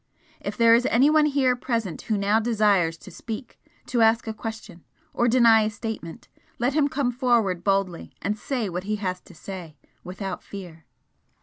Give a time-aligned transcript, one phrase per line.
[0.39, 4.83] If there is anyone here present who now desires to speak, to ask a question,
[5.13, 6.27] or deny a statement,
[6.57, 10.85] let him come forward boldly and say what he has to say without fear."